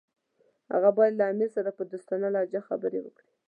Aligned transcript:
هغه 0.73 0.89
باید 0.97 1.13
له 1.19 1.25
امیر 1.31 1.49
سره 1.55 1.69
په 1.77 1.83
دوستانه 1.91 2.27
لهجه 2.35 2.61
خبرې 2.67 2.99
وکړي. 3.01 3.29